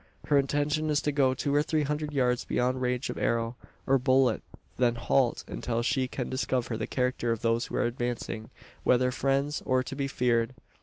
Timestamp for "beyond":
2.43-2.81